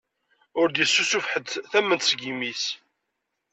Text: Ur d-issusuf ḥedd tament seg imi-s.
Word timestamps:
Ur 0.59 0.67
d-issusuf 0.69 1.25
ḥedd 1.33 1.47
tament 1.71 2.07
seg 2.09 2.21
imi-s. 2.31 2.63